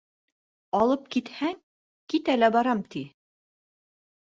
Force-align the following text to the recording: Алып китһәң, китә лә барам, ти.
Алып 0.79 1.03
китһәң, 1.17 1.55
китә 2.15 2.41
лә 2.43 2.53
барам, 2.59 2.85
ти. 2.97 3.09